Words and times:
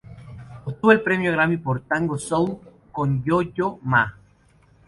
Obtuvo 0.65 0.91
el 0.93 1.03
Premio 1.03 1.31
Grammy 1.31 1.57
por 1.57 1.81
"Tango 1.81 2.17
soul" 2.17 2.57
con 2.91 3.23
Yo 3.23 3.43
Yo 3.43 3.77
Ma. 3.83 4.17